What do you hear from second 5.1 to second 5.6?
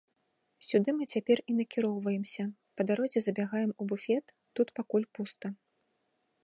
пуста.